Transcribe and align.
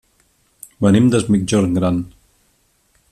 Venim 0.85 1.11
des 1.15 1.29
Migjorn 1.35 1.77
Gran. 1.81 2.01